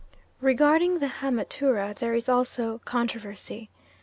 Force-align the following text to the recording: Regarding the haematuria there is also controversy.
Regarding 0.39 0.97
the 0.97 1.05
haematuria 1.21 1.93
there 1.95 2.15
is 2.15 2.27
also 2.27 2.81
controversy. 2.85 3.69